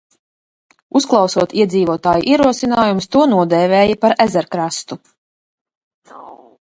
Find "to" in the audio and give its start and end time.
3.17-3.23